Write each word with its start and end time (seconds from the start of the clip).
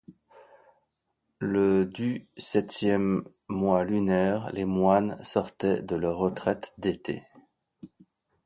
Le 1.37 1.85
du 1.85 2.27
septième 2.35 3.23
mois 3.47 3.83
lunaire, 3.83 4.51
les 4.51 4.65
moines 4.65 5.21
sortaient 5.23 5.83
de 5.83 5.95
leur 5.95 6.17
retraite 6.17 6.73
d'été. 6.79 7.21